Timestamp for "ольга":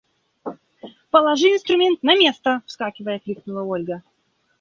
3.61-4.01